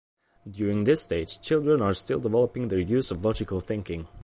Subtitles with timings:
[0.49, 4.07] During this stage children are still developing their use of logical thinking.